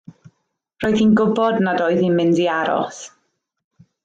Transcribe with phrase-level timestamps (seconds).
[0.85, 3.05] Roedd hi'n gwybod nad oedd hi'n mynd i aros.